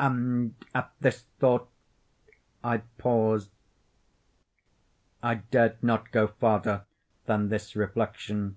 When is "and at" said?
0.00-0.92